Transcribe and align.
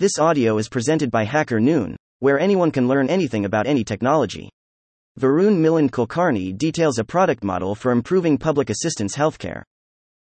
This 0.00 0.18
audio 0.18 0.56
is 0.56 0.70
presented 0.70 1.10
by 1.10 1.24
Hacker 1.24 1.60
Noon, 1.60 1.94
where 2.20 2.40
anyone 2.40 2.70
can 2.70 2.88
learn 2.88 3.10
anything 3.10 3.44
about 3.44 3.66
any 3.66 3.84
technology. 3.84 4.48
Varun 5.18 5.60
Milind 5.60 5.90
Kulkarni 5.90 6.56
details 6.56 6.98
a 6.98 7.04
product 7.04 7.44
model 7.44 7.74
for 7.74 7.92
improving 7.92 8.38
public 8.38 8.70
assistance 8.70 9.14
healthcare. 9.14 9.60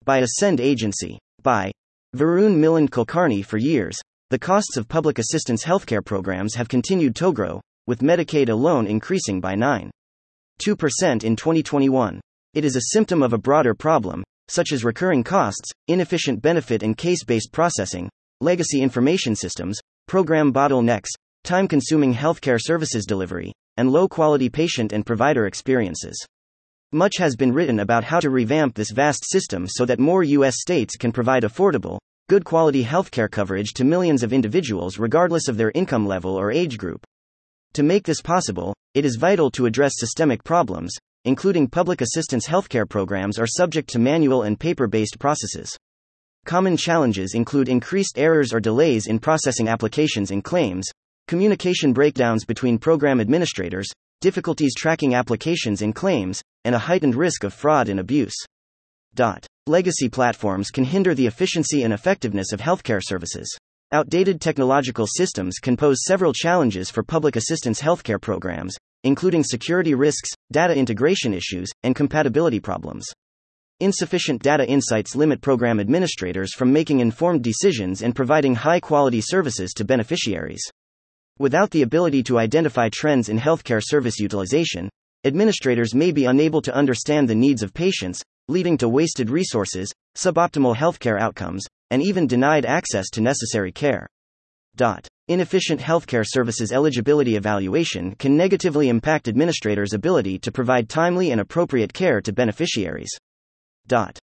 By 0.04 0.18
Ascend 0.18 0.60
Agency. 0.60 1.18
By 1.42 1.72
Varun 2.14 2.56
Milind 2.56 2.90
Kulkarni 2.90 3.42
for 3.42 3.56
years, 3.56 3.98
the 4.28 4.38
costs 4.38 4.76
of 4.76 4.88
public 4.88 5.18
assistance 5.18 5.64
healthcare 5.64 6.04
programs 6.04 6.54
have 6.54 6.68
continued 6.68 7.16
to 7.16 7.32
grow, 7.32 7.58
with 7.86 8.00
Medicaid 8.00 8.50
alone 8.50 8.86
increasing 8.86 9.40
by 9.40 9.54
9.2% 9.54 11.24
in 11.24 11.34
2021. 11.34 12.20
It 12.52 12.66
is 12.66 12.76
a 12.76 12.92
symptom 12.92 13.22
of 13.22 13.32
a 13.32 13.38
broader 13.38 13.72
problem, 13.74 14.22
such 14.48 14.70
as 14.70 14.84
recurring 14.84 15.24
costs, 15.24 15.70
inefficient 15.88 16.42
benefit 16.42 16.82
and 16.82 16.94
case 16.94 17.24
based 17.24 17.52
processing, 17.52 18.10
legacy 18.42 18.82
information 18.82 19.36
systems, 19.36 19.78
program 20.08 20.52
bottlenecks, 20.52 21.10
time 21.44 21.68
consuming 21.68 22.12
healthcare 22.12 22.58
services 22.60 23.06
delivery, 23.06 23.52
and 23.76 23.90
low 23.90 24.08
quality 24.08 24.48
patient 24.48 24.92
and 24.92 25.06
provider 25.06 25.46
experiences. 25.46 26.26
Much 26.92 27.14
has 27.18 27.36
been 27.36 27.52
written 27.52 27.80
about 27.80 28.04
how 28.04 28.20
to 28.20 28.28
revamp 28.28 28.74
this 28.74 28.90
vast 28.90 29.24
system 29.30 29.66
so 29.68 29.86
that 29.86 29.98
more 29.98 30.24
U.S. 30.24 30.56
states 30.58 30.96
can 30.96 31.12
provide 31.12 31.44
affordable, 31.44 31.98
good 32.28 32.44
quality 32.44 32.84
healthcare 32.84 33.30
coverage 33.30 33.72
to 33.74 33.84
millions 33.84 34.22
of 34.22 34.32
individuals 34.32 34.98
regardless 34.98 35.48
of 35.48 35.56
their 35.56 35.72
income 35.74 36.06
level 36.06 36.34
or 36.34 36.50
age 36.50 36.76
group. 36.76 37.04
To 37.74 37.82
make 37.82 38.04
this 38.04 38.20
possible, 38.20 38.74
it 38.94 39.04
is 39.04 39.16
vital 39.16 39.50
to 39.52 39.66
address 39.66 39.92
systemic 39.94 40.44
problems, 40.44 40.92
including 41.24 41.68
public 41.68 42.00
assistance 42.00 42.46
healthcare 42.46 42.88
programs 42.88 43.38
are 43.38 43.46
subject 43.46 43.88
to 43.90 43.98
manual 43.98 44.42
and 44.42 44.58
paper 44.58 44.86
based 44.86 45.18
processes. 45.18 45.74
Common 46.44 46.76
challenges 46.76 47.34
include 47.34 47.68
increased 47.68 48.18
errors 48.18 48.52
or 48.52 48.58
delays 48.58 49.06
in 49.06 49.20
processing 49.20 49.68
applications 49.68 50.32
and 50.32 50.42
claims, 50.42 50.86
communication 51.28 51.92
breakdowns 51.92 52.44
between 52.44 52.78
program 52.78 53.20
administrators, 53.20 53.88
difficulties 54.20 54.74
tracking 54.74 55.14
applications 55.14 55.82
and 55.82 55.94
claims, 55.94 56.42
and 56.64 56.74
a 56.74 56.80
heightened 56.80 57.14
risk 57.14 57.44
of 57.44 57.54
fraud 57.54 57.88
and 57.88 58.00
abuse. 58.00 58.34
Dot. 59.14 59.46
Legacy 59.68 60.08
platforms 60.08 60.70
can 60.70 60.82
hinder 60.82 61.14
the 61.14 61.26
efficiency 61.26 61.84
and 61.84 61.92
effectiveness 61.92 62.52
of 62.52 62.60
healthcare 62.60 63.00
services. 63.00 63.56
Outdated 63.92 64.40
technological 64.40 65.06
systems 65.06 65.58
can 65.60 65.76
pose 65.76 66.04
several 66.04 66.32
challenges 66.32 66.90
for 66.90 67.04
public 67.04 67.36
assistance 67.36 67.80
healthcare 67.80 68.20
programs, 68.20 68.74
including 69.04 69.44
security 69.44 69.94
risks, 69.94 70.30
data 70.50 70.74
integration 70.74 71.34
issues, 71.34 71.70
and 71.84 71.94
compatibility 71.94 72.58
problems. 72.58 73.04
Insufficient 73.82 74.40
data 74.40 74.64
insights 74.68 75.16
limit 75.16 75.40
program 75.40 75.80
administrators 75.80 76.54
from 76.54 76.72
making 76.72 77.00
informed 77.00 77.42
decisions 77.42 78.02
and 78.02 78.14
providing 78.14 78.54
high 78.54 78.78
quality 78.78 79.20
services 79.20 79.72
to 79.72 79.84
beneficiaries. 79.84 80.62
Without 81.40 81.72
the 81.72 81.82
ability 81.82 82.22
to 82.22 82.38
identify 82.38 82.88
trends 82.88 83.28
in 83.28 83.40
healthcare 83.40 83.82
service 83.84 84.20
utilization, 84.20 84.88
administrators 85.24 85.96
may 85.96 86.12
be 86.12 86.26
unable 86.26 86.62
to 86.62 86.72
understand 86.72 87.28
the 87.28 87.34
needs 87.34 87.60
of 87.60 87.74
patients, 87.74 88.22
leading 88.46 88.78
to 88.78 88.88
wasted 88.88 89.28
resources, 89.28 89.92
suboptimal 90.16 90.76
healthcare 90.76 91.20
outcomes, 91.20 91.64
and 91.90 92.00
even 92.00 92.28
denied 92.28 92.64
access 92.64 93.10
to 93.10 93.20
necessary 93.20 93.72
care. 93.72 94.06
Dot. 94.76 95.08
Inefficient 95.26 95.80
healthcare 95.80 96.24
services 96.24 96.70
eligibility 96.70 97.34
evaluation 97.34 98.14
can 98.14 98.36
negatively 98.36 98.88
impact 98.88 99.26
administrators' 99.26 99.92
ability 99.92 100.38
to 100.38 100.52
provide 100.52 100.88
timely 100.88 101.32
and 101.32 101.40
appropriate 101.40 101.92
care 101.92 102.20
to 102.20 102.32
beneficiaries. 102.32 103.10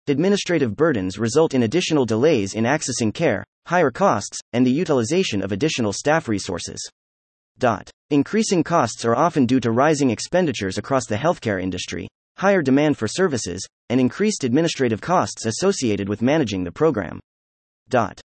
Administrative 0.06 0.74
burdens 0.74 1.18
result 1.18 1.54
in 1.54 1.62
additional 1.62 2.04
delays 2.04 2.54
in 2.54 2.64
accessing 2.64 3.12
care, 3.12 3.44
higher 3.66 3.90
costs, 3.90 4.38
and 4.52 4.66
the 4.66 4.70
utilization 4.70 5.42
of 5.42 5.52
additional 5.52 5.92
staff 5.92 6.28
resources. 6.28 6.80
Increasing 8.10 8.64
costs 8.64 9.04
are 9.04 9.14
often 9.14 9.46
due 9.46 9.60
to 9.60 9.70
rising 9.70 10.10
expenditures 10.10 10.78
across 10.78 11.06
the 11.06 11.16
healthcare 11.16 11.62
industry, 11.62 12.08
higher 12.38 12.62
demand 12.62 12.96
for 12.96 13.06
services, 13.06 13.64
and 13.88 14.00
increased 14.00 14.44
administrative 14.44 15.00
costs 15.00 15.46
associated 15.46 16.08
with 16.08 16.22
managing 16.22 16.64
the 16.64 16.72
program. 16.72 17.20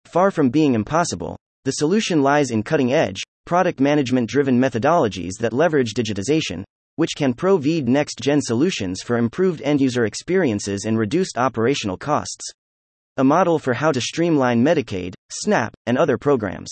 Far 0.04 0.30
from 0.30 0.50
being 0.50 0.74
impossible, 0.74 1.36
the 1.64 1.72
solution 1.72 2.22
lies 2.22 2.50
in 2.50 2.62
cutting 2.62 2.92
edge, 2.92 3.22
product 3.46 3.80
management 3.80 4.28
driven 4.28 4.60
methodologies 4.60 5.38
that 5.40 5.52
leverage 5.52 5.94
digitization, 5.94 6.62
which 6.96 7.16
can 7.16 7.34
provide 7.34 7.88
next 7.88 8.18
gen 8.20 8.40
solutions 8.40 9.02
for 9.02 9.16
improved 9.16 9.62
end 9.62 9.80
user 9.80 10.04
experiences 10.04 10.84
and 10.84 10.98
reduced 10.98 11.38
operational 11.38 11.96
costs. 11.96 12.50
A 13.16 13.24
model 13.24 13.58
for 13.58 13.74
how 13.74 13.92
to 13.92 14.00
streamline 14.00 14.64
Medicaid, 14.64 15.14
SNAP, 15.30 15.74
and 15.86 15.96
other 15.96 16.18
programs. 16.18 16.70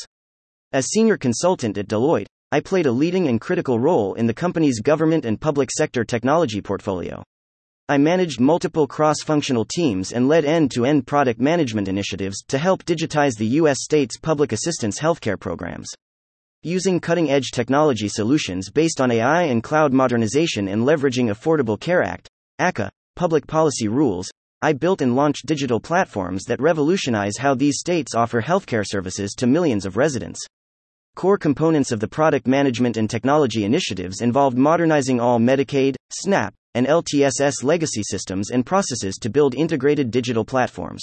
As 0.73 0.87
senior 0.87 1.17
consultant 1.17 1.79
at 1.79 1.89
Deloitte, 1.89 2.27
I 2.51 2.61
played 2.61 2.87
a 2.87 2.93
leading 2.93 3.29
and 3.29 3.41
critical 3.41 3.79
role 3.79 4.15
in 4.15 4.27
the 4.27 4.35
company's 4.35 4.81
government 4.81 5.25
and 5.25 5.41
public 5.41 5.71
sector 5.71 6.05
technology 6.05 6.61
portfolio. 6.61 7.23
I 7.89 7.99
managed 7.99 8.41
multiple 8.41 8.87
cross 8.87 9.23
functional 9.25 9.65
teams 9.65 10.13
and 10.13 10.29
led 10.29 10.45
end 10.45 10.71
to 10.73 10.85
end 10.85 11.07
product 11.07 11.41
management 11.41 11.89
initiatives 11.89 12.43
to 12.49 12.59
help 12.59 12.85
digitize 12.85 13.37
the 13.37 13.47
U.S. 13.59 13.79
state's 13.81 14.19
public 14.19 14.53
assistance 14.53 14.99
healthcare 14.99 15.39
programs. 15.39 15.89
Using 16.65 17.01
cutting 17.01 17.29
edge 17.29 17.51
technology 17.51 18.07
solutions 18.07 18.71
based 18.71 19.01
on 19.01 19.11
AI 19.11 19.43
and 19.43 19.65
cloud 19.65 19.93
modernization 19.93 20.69
and 20.69 20.85
leveraging 20.85 21.29
Affordable 21.29 21.79
Care 21.79 22.05
Act, 22.05 22.31
ACA, 22.61 22.89
public 23.17 23.49
policy 23.49 23.89
rules, 23.89 24.31
I 24.63 24.73
built 24.73 25.03
and 25.03 25.17
launched 25.17 25.47
digital 25.47 25.81
platforms 25.81 26.45
that 26.45 26.61
revolutionize 26.61 27.37
how 27.37 27.57
these 27.57 27.81
states 27.81 28.15
offer 28.15 28.41
healthcare 28.41 28.87
services 28.87 29.33
to 29.39 29.49
millions 29.49 29.85
of 29.85 29.97
residents. 29.97 30.39
Core 31.17 31.37
components 31.37 31.91
of 31.91 31.99
the 31.99 32.07
product 32.07 32.47
management 32.47 32.97
and 32.97 33.11
technology 33.11 33.65
initiatives 33.65 34.21
involved 34.21 34.57
modernizing 34.57 35.19
all 35.19 35.41
Medicaid, 35.41 35.97
SNAP, 36.11 36.55
and 36.75 36.87
LTSS 36.87 37.65
legacy 37.65 38.05
systems 38.05 38.53
and 38.53 38.65
processes 38.65 39.17
to 39.17 39.31
build 39.31 39.57
integrated 39.57 40.13
digital 40.13 40.45
platforms. 40.45 41.03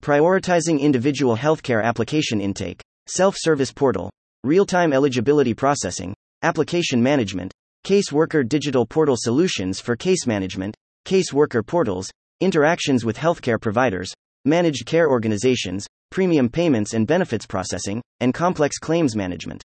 Prioritizing 0.00 0.78
individual 0.80 1.36
healthcare 1.36 1.82
application 1.82 2.40
intake, 2.40 2.80
self 3.08 3.34
service 3.36 3.72
portal, 3.72 4.12
real 4.46 4.64
time 4.64 4.92
eligibility 4.92 5.52
processing, 5.52 6.14
application 6.42 7.02
management, 7.02 7.52
caseworker 7.84 8.48
digital 8.48 8.86
portal 8.86 9.16
solutions 9.18 9.80
for 9.80 9.96
case 9.96 10.26
management, 10.26 10.76
caseworker 11.04 11.66
portals, 11.66 12.10
interactions 12.40 13.04
with 13.04 13.16
healthcare 13.16 13.60
providers, 13.60 14.12
managed 14.44 14.86
care 14.86 15.08
organizations, 15.10 15.86
premium 16.10 16.48
payments 16.48 16.94
and 16.94 17.06
benefits 17.06 17.46
processing, 17.46 18.00
and 18.20 18.32
complex 18.32 18.78
claims 18.78 19.16
management. 19.16 19.62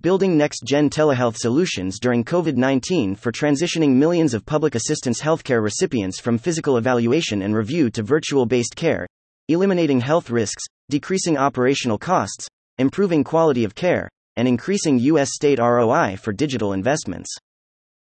Building 0.00 0.36
next 0.38 0.62
gen 0.64 0.88
telehealth 0.88 1.36
solutions 1.36 1.98
during 1.98 2.24
COVID 2.24 2.56
19 2.56 3.16
for 3.16 3.32
transitioning 3.32 3.94
millions 3.96 4.32
of 4.32 4.46
public 4.46 4.74
assistance 4.74 5.20
healthcare 5.20 5.62
recipients 5.62 6.20
from 6.20 6.38
physical 6.38 6.76
evaluation 6.76 7.42
and 7.42 7.54
review 7.54 7.90
to 7.90 8.02
virtual 8.02 8.46
based 8.46 8.76
care, 8.76 9.06
eliminating 9.48 10.00
health 10.00 10.30
risks, 10.30 10.64
decreasing 10.88 11.36
operational 11.36 11.98
costs, 11.98 12.46
improving 12.78 13.24
quality 13.24 13.64
of 13.64 13.74
care, 13.74 14.08
and 14.36 14.48
increasing 14.48 14.98
U.S. 15.00 15.30
state 15.34 15.58
ROI 15.58 16.16
for 16.16 16.32
digital 16.32 16.72
investments. 16.72 17.34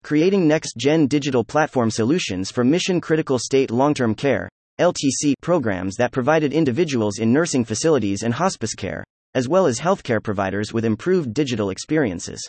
Creating 0.03 0.47
next 0.47 0.75
gen 0.77 1.07
digital 1.07 1.43
platform 1.43 1.89
solutions 1.89 2.51
for 2.51 2.63
mission 2.63 3.01
critical 3.01 3.39
state 3.39 3.71
long 3.71 3.93
term 3.93 4.13
care. 4.13 4.49
LTC 4.79 5.33
programs 5.41 5.95
that 5.95 6.11
provided 6.11 6.51
individuals 6.51 7.19
in 7.19 7.31
nursing 7.31 7.63
facilities 7.63 8.23
and 8.23 8.33
hospice 8.33 8.75
care, 8.75 9.05
as 9.33 9.47
well 9.47 9.65
as 9.65 9.79
healthcare 9.79 10.21
providers 10.21 10.73
with 10.73 10.83
improved 10.83 11.33
digital 11.33 11.69
experiences. 11.69 12.45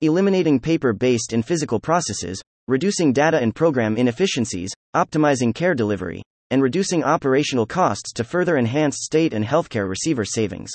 Eliminating 0.00 0.58
paper 0.58 0.92
based 0.92 1.32
and 1.32 1.46
physical 1.46 1.78
processes, 1.78 2.42
reducing 2.66 3.12
data 3.12 3.38
and 3.38 3.54
program 3.54 3.96
inefficiencies, 3.96 4.72
optimizing 4.96 5.54
care 5.54 5.74
delivery, 5.74 6.20
and 6.50 6.60
reducing 6.60 7.04
operational 7.04 7.64
costs 7.64 8.12
to 8.12 8.24
further 8.24 8.56
enhance 8.56 8.96
state 9.02 9.32
and 9.32 9.44
healthcare 9.44 9.88
receiver 9.88 10.24
savings. 10.24 10.72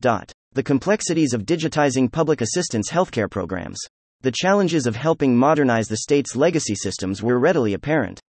The 0.00 0.62
complexities 0.62 1.34
of 1.34 1.44
digitizing 1.44 2.10
public 2.10 2.40
assistance 2.40 2.90
healthcare 2.90 3.30
programs. 3.30 3.78
The 4.22 4.32
challenges 4.32 4.86
of 4.86 4.96
helping 4.96 5.36
modernize 5.36 5.88
the 5.88 5.98
state's 5.98 6.34
legacy 6.34 6.74
systems 6.74 7.22
were 7.22 7.38
readily 7.38 7.74
apparent. 7.74 8.20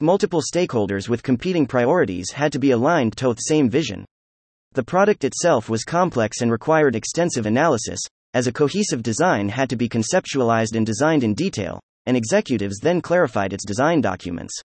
Multiple 0.00 0.40
stakeholders 0.40 1.08
with 1.08 1.22
competing 1.22 1.66
priorities 1.66 2.30
had 2.32 2.52
to 2.52 2.58
be 2.58 2.70
aligned 2.70 3.16
to 3.18 3.34
the 3.34 3.40
same 3.40 3.68
vision. 3.68 4.04
The 4.72 4.82
product 4.82 5.24
itself 5.24 5.68
was 5.68 5.84
complex 5.84 6.40
and 6.40 6.50
required 6.50 6.96
extensive 6.96 7.46
analysis, 7.46 8.00
as 8.32 8.46
a 8.46 8.52
cohesive 8.52 9.02
design 9.02 9.48
had 9.48 9.68
to 9.70 9.76
be 9.76 9.88
conceptualized 9.88 10.76
and 10.76 10.86
designed 10.86 11.24
in 11.24 11.34
detail, 11.34 11.80
and 12.06 12.16
executives 12.16 12.78
then 12.80 13.00
clarified 13.00 13.52
its 13.52 13.64
design 13.64 14.00
documents. 14.00 14.58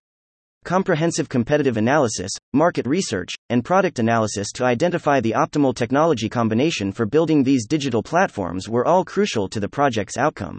Comprehensive 0.66 1.30
competitive 1.30 1.78
analysis, 1.78 2.32
market 2.54 2.88
research, 2.88 3.36
and 3.52 3.64
product 3.64 4.00
analysis 4.00 4.52
to 4.52 4.66
identify 4.66 5.20
the 5.20 5.34
optimal 5.34 5.76
technology 5.76 6.28
combination 6.28 6.92
for 6.92 7.06
building 7.06 7.44
these 7.44 7.68
digital 7.68 8.02
platforms 8.02 8.68
were 8.68 8.84
all 8.84 9.06
crucial 9.06 9.48
to 9.48 9.60
the 9.60 9.70
project's 9.70 10.18
outcome. 10.18 10.58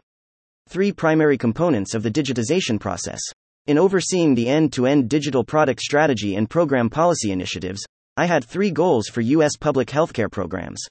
Three 0.69 0.93
primary 0.93 1.37
components 1.37 1.93
of 1.93 2.05
the 2.05 2.11
digitization 2.13 2.79
process. 2.79 3.21
In 3.67 3.79
overseeing 3.79 4.37
the 4.37 4.49
end 4.49 4.73
to 4.75 4.87
end 4.87 5.11
digital 5.11 5.43
product 5.43 5.81
strategy 5.81 6.37
and 6.37 6.49
program 6.49 6.89
policy 6.89 7.33
initiatives, 7.33 7.85
I 8.17 8.27
had 8.27 8.45
three 8.45 8.71
goals 8.71 9.09
for 9.09 9.23
U.S. 9.23 9.57
public 9.59 9.89
healthcare 9.89 10.31
programs. 10.31 10.87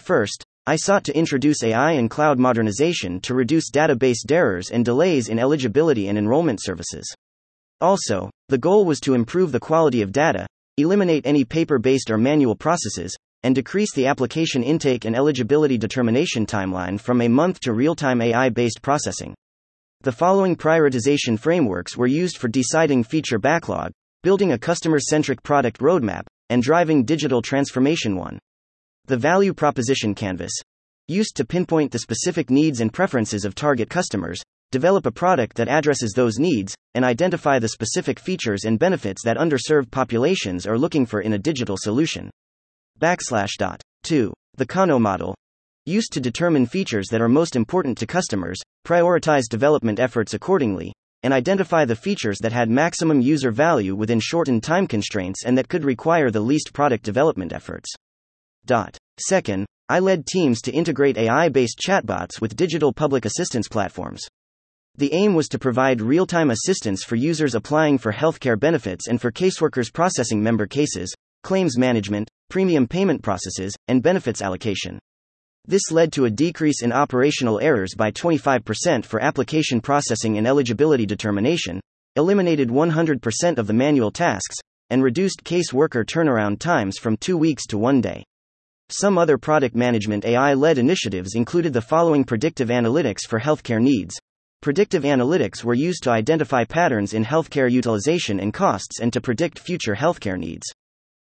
First, 0.00 0.42
I 0.66 0.74
sought 0.74 1.04
to 1.04 1.16
introduce 1.16 1.62
AI 1.62 1.92
and 1.92 2.10
cloud 2.10 2.40
modernization 2.40 3.20
to 3.20 3.34
reduce 3.34 3.70
database 3.70 4.28
errors 4.28 4.72
and 4.72 4.84
delays 4.84 5.28
in 5.28 5.38
eligibility 5.38 6.08
and 6.08 6.18
enrollment 6.18 6.58
services. 6.60 7.14
Also, 7.80 8.30
the 8.48 8.58
goal 8.58 8.84
was 8.84 9.00
to 9.00 9.14
improve 9.14 9.52
the 9.52 9.60
quality 9.60 10.02
of 10.02 10.12
data, 10.12 10.46
eliminate 10.76 11.26
any 11.26 11.44
paper 11.44 11.78
based 11.78 12.10
or 12.10 12.18
manual 12.18 12.54
processes, 12.54 13.16
and 13.42 13.54
decrease 13.54 13.94
the 13.94 14.06
application 14.06 14.62
intake 14.62 15.04
and 15.04 15.16
eligibility 15.16 15.78
determination 15.78 16.44
timeline 16.44 17.00
from 17.00 17.22
a 17.22 17.28
month 17.28 17.60
to 17.60 17.72
real 17.72 17.94
time 17.94 18.20
AI 18.20 18.50
based 18.50 18.82
processing. 18.82 19.34
The 20.02 20.12
following 20.12 20.56
prioritization 20.56 21.38
frameworks 21.38 21.96
were 21.96 22.06
used 22.06 22.36
for 22.36 22.48
deciding 22.48 23.04
feature 23.04 23.38
backlog, 23.38 23.92
building 24.22 24.52
a 24.52 24.58
customer 24.58 24.98
centric 24.98 25.42
product 25.42 25.78
roadmap, 25.80 26.22
and 26.50 26.62
driving 26.62 27.04
digital 27.04 27.40
transformation. 27.40 28.16
1. 28.16 28.38
The 29.06 29.16
value 29.16 29.54
proposition 29.54 30.14
canvas, 30.14 30.52
used 31.08 31.36
to 31.36 31.44
pinpoint 31.44 31.92
the 31.92 31.98
specific 31.98 32.50
needs 32.50 32.80
and 32.80 32.92
preferences 32.92 33.44
of 33.44 33.54
target 33.54 33.90
customers, 33.90 34.40
develop 34.70 35.06
a 35.06 35.10
product 35.10 35.56
that 35.56 35.68
addresses 35.68 36.12
those 36.12 36.38
needs, 36.38 36.74
and 36.94 37.04
identify 37.04 37.58
the 37.58 37.68
specific 37.68 38.18
features 38.18 38.64
and 38.64 38.78
benefits 38.78 39.22
that 39.24 39.36
underserved 39.36 39.90
populations 39.90 40.66
are 40.66 40.78
looking 40.78 41.06
for 41.06 41.20
in 41.20 41.32
a 41.32 41.38
digital 41.38 41.76
solution. 41.78 42.30
Backslash 43.00 43.56
dot. 43.58 43.82
2. 44.04 44.32
The 44.56 44.66
Kano 44.66 44.98
model, 44.98 45.34
used 45.86 46.12
to 46.12 46.20
determine 46.20 46.66
features 46.66 47.08
that 47.08 47.20
are 47.20 47.28
most 47.28 47.56
important 47.56 47.96
to 47.98 48.06
customers, 48.06 48.58
prioritize 48.86 49.48
development 49.48 49.98
efforts 49.98 50.34
accordingly, 50.34 50.92
and 51.22 51.32
identify 51.32 51.84
the 51.84 51.96
features 51.96 52.38
that 52.38 52.52
had 52.52 52.70
maximum 52.70 53.20
user 53.20 53.50
value 53.50 53.94
within 53.94 54.20
shortened 54.20 54.62
time 54.62 54.86
constraints 54.86 55.44
and 55.44 55.56
that 55.56 55.68
could 55.68 55.84
require 55.84 56.30
the 56.30 56.40
least 56.40 56.72
product 56.72 57.04
development 57.04 57.52
efforts. 57.52 57.90
Dot. 58.66 58.96
Second, 59.18 59.66
I 59.88 59.98
led 59.98 60.26
teams 60.26 60.62
to 60.62 60.72
integrate 60.72 61.18
AI 61.18 61.48
based 61.48 61.80
chatbots 61.84 62.40
with 62.40 62.56
digital 62.56 62.92
public 62.92 63.24
assistance 63.24 63.66
platforms. 63.66 64.26
The 65.00 65.14
aim 65.14 65.32
was 65.32 65.48
to 65.48 65.58
provide 65.58 66.02
real 66.02 66.26
time 66.26 66.50
assistance 66.50 67.02
for 67.02 67.16
users 67.16 67.54
applying 67.54 67.96
for 67.96 68.12
healthcare 68.12 68.60
benefits 68.60 69.08
and 69.08 69.18
for 69.18 69.32
caseworkers 69.32 69.90
processing 69.90 70.42
member 70.42 70.66
cases, 70.66 71.10
claims 71.42 71.78
management, 71.78 72.28
premium 72.50 72.86
payment 72.86 73.22
processes, 73.22 73.74
and 73.88 74.02
benefits 74.02 74.42
allocation. 74.42 74.98
This 75.64 75.90
led 75.90 76.12
to 76.12 76.26
a 76.26 76.30
decrease 76.30 76.82
in 76.82 76.92
operational 76.92 77.60
errors 77.60 77.94
by 77.96 78.10
25% 78.10 79.06
for 79.06 79.22
application 79.22 79.80
processing 79.80 80.36
and 80.36 80.46
eligibility 80.46 81.06
determination, 81.06 81.80
eliminated 82.16 82.68
100% 82.68 83.56
of 83.56 83.66
the 83.66 83.72
manual 83.72 84.10
tasks, 84.10 84.56
and 84.90 85.02
reduced 85.02 85.44
case 85.44 85.72
worker 85.72 86.04
turnaround 86.04 86.58
times 86.58 86.98
from 86.98 87.16
two 87.16 87.38
weeks 87.38 87.64
to 87.68 87.78
one 87.78 88.02
day. 88.02 88.22
Some 88.90 89.16
other 89.16 89.38
product 89.38 89.74
management 89.74 90.26
AI 90.26 90.52
led 90.52 90.76
initiatives 90.76 91.36
included 91.36 91.72
the 91.72 91.80
following 91.80 92.22
predictive 92.22 92.68
analytics 92.68 93.26
for 93.26 93.40
healthcare 93.40 93.80
needs. 93.80 94.20
Predictive 94.62 95.04
analytics 95.04 95.64
were 95.64 95.72
used 95.72 96.02
to 96.02 96.10
identify 96.10 96.64
patterns 96.64 97.14
in 97.14 97.24
healthcare 97.24 97.70
utilization 97.70 98.38
and 98.38 98.52
costs 98.52 99.00
and 99.00 99.10
to 99.10 99.18
predict 99.18 99.58
future 99.58 99.94
healthcare 99.94 100.38
needs. 100.38 100.66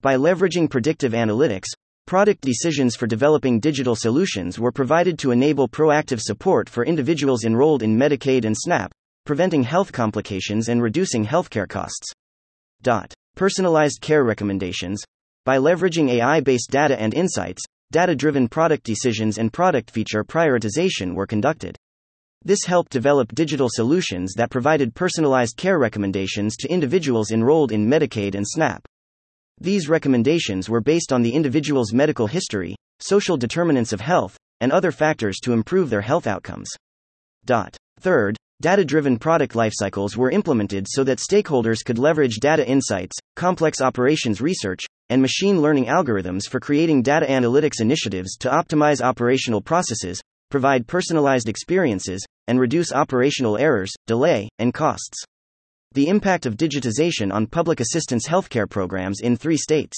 By 0.01 0.17
leveraging 0.17 0.69
predictive 0.69 1.13
analytics, 1.13 1.69
product 2.05 2.41
decisions 2.41 2.97
for 2.97 3.07
developing 3.07 3.61
digital 3.61 3.95
solutions 3.95 4.59
were 4.59 4.73
provided 4.73 5.21
to 5.21 5.31
enable 5.31 5.69
proactive 5.69 6.21
support 6.21 6.69
for 6.69 6.85
individuals 6.85 7.45
enrolled 7.45 7.85
in 7.85 7.97
Medicaid 7.97 8.45
and 8.45 8.57
SNAP, 8.59 8.91
preventing 9.25 9.63
health 9.63 9.93
complications 9.93 10.69
and 10.69 10.83
reducing 10.83 11.25
healthcare 11.25 11.69
costs. 11.69 12.11
Dot. 12.83 13.15
Personalized 13.37 14.01
care 14.01 14.25
recommendations, 14.25 15.01
by 15.45 15.59
leveraging 15.59 16.11
AI 16.11 16.41
based 16.41 16.73
data 16.73 17.01
and 17.01 17.15
insights, 17.15 17.63
data 17.93 18.17
driven 18.17 18.49
product 18.49 18.83
decisions 18.83 19.39
and 19.39 19.53
product 19.53 19.93
feature 19.93 20.25
prioritization 20.25 21.15
were 21.15 21.27
conducted. 21.29 21.77
This 22.45 22.65
helped 22.65 22.91
develop 22.91 23.35
digital 23.35 23.69
solutions 23.71 24.35
that 24.35 24.51
provided 24.51 24.95
personalized 24.95 25.57
care 25.57 25.79
recommendations 25.79 26.57
to 26.57 26.69
individuals 26.69 27.31
enrolled 27.31 27.71
in 27.71 27.89
Medicaid 27.89 28.35
and 28.35 28.47
SNAP. 28.47 28.83
These 29.61 29.89
recommendations 29.89 30.69
were 30.69 30.81
based 30.81 31.13
on 31.13 31.23
the 31.23 31.35
individual's 31.35 31.93
medical 31.93 32.27
history, 32.27 32.75
social 32.99 33.37
determinants 33.37 33.93
of 33.93 34.01
health, 34.01 34.37
and 34.61 34.73
other 34.73 34.91
factors 34.91 35.39
to 35.45 35.53
improve 35.53 35.89
their 35.89 36.01
health 36.01 36.27
outcomes. 36.27 36.69
Dot. 37.45 37.77
Third, 38.01 38.37
Data 38.63 38.85
driven 38.85 39.19
product 39.19 39.55
lifecycles 39.55 40.17
were 40.17 40.31
implemented 40.31 40.87
so 40.89 41.03
that 41.03 41.19
stakeholders 41.19 41.85
could 41.85 41.99
leverage 41.99 42.37
data 42.37 42.65
insights, 42.65 43.17
complex 43.35 43.81
operations 43.81 44.41
research, 44.41 44.85
and 45.11 45.21
machine 45.21 45.61
learning 45.61 45.87
algorithms 45.87 46.49
for 46.49 46.61
creating 46.61 47.03
data 47.03 47.27
analytics 47.27 47.81
initiatives 47.81 48.37
to 48.37 48.49
optimize 48.49 49.01
operational 49.01 49.61
processes, 49.61 50.23
provide 50.49 50.87
personalized 50.87 51.49
experiences, 51.49 52.25
and 52.53 52.61
reduce 52.61 52.93
operational 52.93 53.57
errors, 53.57 53.91
delay, 54.07 54.47
and 54.59 54.75
costs. 54.75 55.25
The 55.93 56.09
impact 56.09 56.45
of 56.45 56.59
digitization 56.59 57.33
on 57.33 57.47
public 57.47 57.81
assistance 57.81 58.29
healthcare 58.29 58.69
programs 58.69 59.21
in 59.21 59.39
three 59.39 59.57
states. 59.57 59.97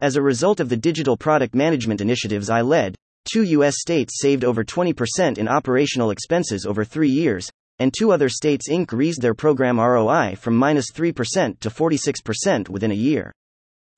As 0.00 0.14
a 0.14 0.22
result 0.22 0.60
of 0.60 0.68
the 0.68 0.76
digital 0.76 1.16
product 1.16 1.56
management 1.56 2.00
initiatives 2.00 2.50
I 2.50 2.60
led, 2.60 2.94
two 3.28 3.42
U.S. 3.42 3.80
states 3.80 4.20
saved 4.20 4.44
over 4.44 4.62
20% 4.62 5.38
in 5.38 5.48
operational 5.48 6.12
expenses 6.12 6.66
over 6.66 6.84
three 6.84 7.10
years, 7.10 7.50
and 7.80 7.92
two 7.92 8.12
other 8.12 8.28
states 8.28 8.68
Inc. 8.68 8.76
increased 8.82 9.20
their 9.20 9.34
program 9.34 9.80
ROI 9.80 10.36
from 10.36 10.54
minus 10.54 10.92
3% 10.92 11.58
to 11.58 11.68
46% 11.68 12.68
within 12.68 12.92
a 12.92 12.94
year. 12.94 13.32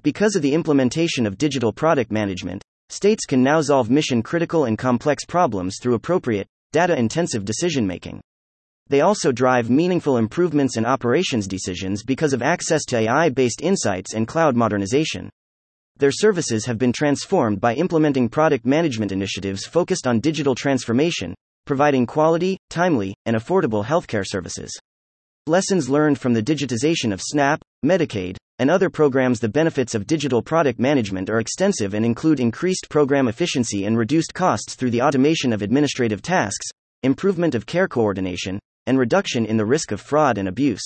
Because 0.03 0.37
of 0.37 0.41
the 0.41 0.55
implementation 0.55 1.27
of 1.27 1.37
digital 1.37 1.71
product 1.71 2.11
management, 2.11 2.63
states 2.89 3.27
can 3.27 3.43
now 3.43 3.61
solve 3.61 3.91
mission 3.91 4.23
critical 4.23 4.65
and 4.65 4.79
complex 4.79 5.27
problems 5.27 5.77
through 5.83 5.97
appropriate, 5.97 6.47
data 6.75 6.99
intensive 6.99 7.45
decision 7.45 7.87
making. 7.87 8.21
They 8.89 9.01
also 9.01 9.31
drive 9.31 9.71
meaningful 9.71 10.17
improvements 10.17 10.77
in 10.77 10.85
operations 10.85 11.47
decisions 11.47 12.03
because 12.03 12.33
of 12.33 12.43
access 12.43 12.85
to 12.87 12.99
AI 12.99 13.29
based 13.29 13.63
insights 13.63 14.15
and 14.15 14.27
cloud 14.27 14.57
modernization. 14.57 15.31
Their 15.99 16.11
services 16.11 16.67
have 16.67 16.77
been 16.77 16.93
transformed 16.93 17.61
by 17.61 17.77
implementing 17.77 18.29
product 18.29 18.67
management 18.67 19.13
initiatives 19.13 19.65
focused 19.65 20.09
on 20.09 20.19
digital 20.19 20.57
transformation, 20.57 21.33
providing 21.65 22.07
quality, 22.07 22.59
timely, 22.71 23.15
and 23.25 23.37
affordable 23.37 23.85
healthcare 23.85 24.27
services. 24.27 24.77
Lessons 25.47 25.89
learned 25.89 26.19
from 26.19 26.33
the 26.33 26.43
digitization 26.43 27.13
of 27.13 27.23
SNAP, 27.23 27.63
Medicaid, 27.87 28.37
and 28.59 28.71
other 28.71 28.91
programs. 28.91 29.41
The 29.41 29.49
benefits 29.49 29.95
of 29.95 30.07
digital 30.07 30.43
product 30.43 30.79
management 30.79 31.31
are 31.31 31.41
extensive 31.41 31.95
and 31.95 32.05
include 32.05 32.41
increased 32.41 32.89
program 32.89 33.29
efficiency 33.29 33.85
and 33.85 33.99
reduced 33.99 34.35
costs 34.35 34.75
through 34.75 34.91
the 34.91 35.03
automation 35.03 35.53
of 35.53 35.63
administrative 35.63 36.23
tasks, 36.23 36.67
improvement 37.03 37.55
of 37.55 37.67
care 37.67 37.89
coordination, 37.89 38.59
and 38.87 38.99
reduction 38.99 39.47
in 39.47 39.57
the 39.57 39.67
risk 39.67 39.93
of 39.93 40.01
fraud 40.01 40.39
and 40.39 40.49
abuse. 40.49 40.85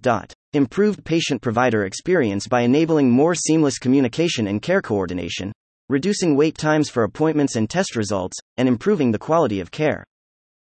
Dot. 0.00 0.32
Improved 0.52 1.04
patient 1.04 1.40
provider 1.40 1.84
experience 1.84 2.46
by 2.46 2.62
enabling 2.62 3.10
more 3.10 3.34
seamless 3.34 3.78
communication 3.78 4.48
and 4.48 4.60
care 4.60 4.82
coordination, 4.82 5.52
reducing 5.88 6.36
wait 6.36 6.58
times 6.58 6.90
for 6.90 7.04
appointments 7.04 7.56
and 7.56 7.70
test 7.70 7.96
results, 7.96 8.36
and 8.56 8.68
improving 8.68 9.12
the 9.12 9.18
quality 9.18 9.60
of 9.60 9.70
care. 9.70 10.04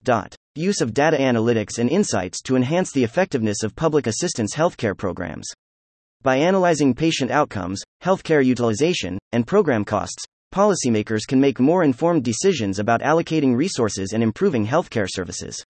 Dot. 0.04 0.34
Use 0.54 0.82
of 0.82 0.92
data 0.92 1.16
analytics 1.16 1.78
and 1.78 1.88
insights 1.88 2.42
to 2.42 2.56
enhance 2.56 2.92
the 2.92 3.04
effectiveness 3.04 3.62
of 3.62 3.74
public 3.74 4.06
assistance 4.06 4.54
healthcare 4.54 4.96
programs. 4.96 5.46
By 6.22 6.36
analyzing 6.36 6.94
patient 6.94 7.32
outcomes, 7.32 7.82
healthcare 8.00 8.44
utilization, 8.44 9.18
and 9.32 9.44
program 9.44 9.84
costs, 9.84 10.24
policymakers 10.54 11.26
can 11.26 11.40
make 11.40 11.58
more 11.58 11.82
informed 11.82 12.22
decisions 12.22 12.78
about 12.78 13.00
allocating 13.00 13.56
resources 13.56 14.12
and 14.12 14.22
improving 14.22 14.64
healthcare 14.64 15.08
services. 15.10 15.64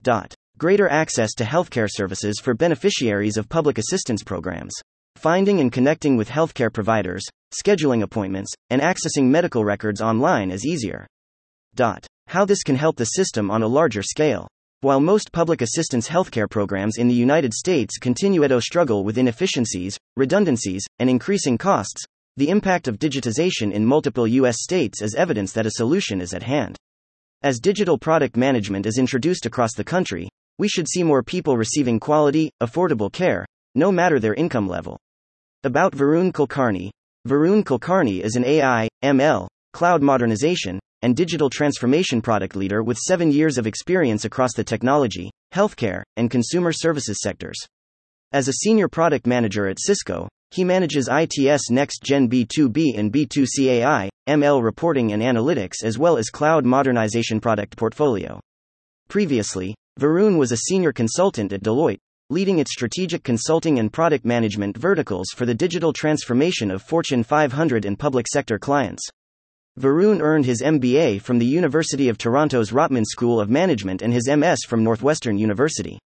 Dot. 0.00 0.34
Greater 0.56 0.88
access 0.88 1.34
to 1.34 1.44
healthcare 1.44 1.88
services 1.90 2.40
for 2.42 2.54
beneficiaries 2.54 3.36
of 3.36 3.50
public 3.50 3.76
assistance 3.76 4.22
programs. 4.22 4.72
Finding 5.16 5.60
and 5.60 5.70
connecting 5.70 6.16
with 6.16 6.30
healthcare 6.30 6.72
providers, 6.72 7.22
scheduling 7.52 8.02
appointments, 8.02 8.52
and 8.70 8.80
accessing 8.80 9.24
medical 9.24 9.62
records 9.62 10.00
online 10.00 10.50
is 10.50 10.64
easier. 10.64 11.06
Dot. 11.74 12.06
How 12.28 12.46
this 12.46 12.62
can 12.62 12.76
help 12.76 12.96
the 12.96 13.04
system 13.04 13.50
on 13.50 13.62
a 13.62 13.68
larger 13.68 14.02
scale. 14.02 14.48
While 14.82 14.98
most 14.98 15.30
public 15.30 15.62
assistance 15.62 16.08
healthcare 16.08 16.50
programs 16.50 16.96
in 16.96 17.06
the 17.06 17.14
United 17.14 17.54
States 17.54 17.98
continue 17.98 18.48
to 18.48 18.60
struggle 18.60 19.04
with 19.04 19.16
inefficiencies, 19.16 19.96
redundancies, 20.16 20.82
and 20.98 21.08
increasing 21.08 21.56
costs, 21.56 22.04
the 22.36 22.48
impact 22.48 22.88
of 22.88 22.98
digitization 22.98 23.70
in 23.70 23.86
multiple 23.86 24.26
U.S. 24.26 24.56
states 24.60 25.00
is 25.00 25.14
evidence 25.14 25.52
that 25.52 25.66
a 25.66 25.76
solution 25.76 26.20
is 26.20 26.34
at 26.34 26.42
hand. 26.42 26.76
As 27.44 27.60
digital 27.60 27.96
product 27.96 28.36
management 28.36 28.84
is 28.84 28.98
introduced 28.98 29.46
across 29.46 29.72
the 29.74 29.84
country, 29.84 30.28
we 30.58 30.66
should 30.66 30.88
see 30.88 31.04
more 31.04 31.22
people 31.22 31.56
receiving 31.56 32.00
quality, 32.00 32.50
affordable 32.60 33.12
care, 33.12 33.46
no 33.76 33.92
matter 33.92 34.18
their 34.18 34.34
income 34.34 34.66
level. 34.66 34.98
About 35.62 35.92
Varun 35.92 36.32
Kulkarni 36.32 36.90
Varun 37.28 37.62
Kulkarni 37.62 38.20
is 38.20 38.34
an 38.34 38.44
AI, 38.44 38.88
ML, 39.04 39.46
cloud 39.72 40.02
modernization, 40.02 40.80
and 41.02 41.14
digital 41.14 41.50
transformation 41.50 42.22
product 42.22 42.56
leader 42.56 42.82
with 42.82 42.96
seven 42.96 43.30
years 43.30 43.58
of 43.58 43.66
experience 43.66 44.24
across 44.24 44.54
the 44.54 44.64
technology, 44.64 45.30
healthcare, 45.52 46.02
and 46.16 46.30
consumer 46.30 46.72
services 46.72 47.18
sectors. 47.20 47.58
As 48.32 48.48
a 48.48 48.52
senior 48.54 48.88
product 48.88 49.26
manager 49.26 49.68
at 49.68 49.80
Cisco, 49.80 50.28
he 50.52 50.64
manages 50.64 51.08
ITS 51.10 51.70
Next 51.70 52.02
Gen 52.02 52.28
B2B 52.28 52.98
and 52.98 53.12
B2C 53.12 53.66
AI, 53.66 54.10
ML 54.28 54.62
reporting 54.62 55.12
and 55.12 55.22
analytics, 55.22 55.82
as 55.82 55.98
well 55.98 56.16
as 56.16 56.30
cloud 56.30 56.64
modernization 56.64 57.40
product 57.40 57.76
portfolio. 57.76 58.40
Previously, 59.08 59.74
Varun 60.00 60.38
was 60.38 60.52
a 60.52 60.56
senior 60.68 60.92
consultant 60.92 61.52
at 61.52 61.62
Deloitte, 61.62 61.98
leading 62.30 62.58
its 62.58 62.72
strategic 62.72 63.22
consulting 63.22 63.78
and 63.78 63.92
product 63.92 64.24
management 64.24 64.76
verticals 64.76 65.28
for 65.34 65.44
the 65.44 65.54
digital 65.54 65.92
transformation 65.92 66.70
of 66.70 66.80
Fortune 66.82 67.22
500 67.22 67.84
and 67.84 67.98
public 67.98 68.26
sector 68.26 68.58
clients. 68.58 69.02
Varun 69.80 70.20
earned 70.20 70.44
his 70.44 70.60
MBA 70.60 71.22
from 71.22 71.38
the 71.38 71.46
University 71.46 72.10
of 72.10 72.18
Toronto's 72.18 72.72
Rotman 72.72 73.06
School 73.06 73.40
of 73.40 73.48
Management 73.48 74.02
and 74.02 74.12
his 74.12 74.28
MS 74.28 74.58
from 74.68 74.84
Northwestern 74.84 75.38
University. 75.38 75.98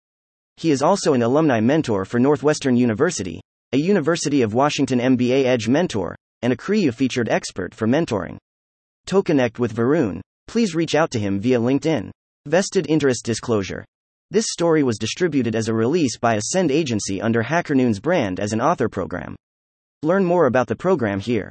He 0.59 0.71
is 0.71 0.83
also 0.83 1.15
an 1.15 1.23
alumni 1.23 1.61
mentor 1.61 2.05
for 2.05 2.21
Northwestern 2.21 2.77
University, 2.77 3.41
a 3.73 3.79
University 3.79 4.43
of 4.43 4.53
Washington 4.53 4.99
MBA 4.99 5.47
Edge 5.47 5.67
mentor, 5.67 6.15
and 6.43 6.53
a 6.53 6.57
CREU 6.57 6.93
featured 6.93 7.31
expert 7.31 7.75
for 7.75 7.89
mentoring. 7.89 8.37
To 9.07 9.23
connect 9.23 9.59
with 9.59 9.75
Varun, 9.75 10.21
please 10.47 10.75
reach 10.75 10.95
out 10.95 11.11
to 11.13 11.19
him 11.19 11.41
via 11.41 11.59
LinkedIn. 11.59 12.11
Vested 12.45 12.87
interest 12.91 13.25
disclosure. 13.25 13.83
This 14.31 14.47
story 14.51 14.83
was 14.83 14.99
distributed 14.99 15.55
as 15.55 15.69
a 15.69 15.75
release 15.75 16.19
by 16.19 16.35
Ascend 16.35 16.71
Agency 16.71 17.23
under 17.23 17.43
HackerNoon's 17.43 17.99
brand 17.99 18.41
as 18.41 18.53
an 18.53 18.61
author 18.61 18.91
program. 18.91 19.35
Learn 20.03 20.23
more 20.23 20.45
about 20.45 20.67
the 20.67 20.77
program 20.77 21.19
here. 21.19 21.51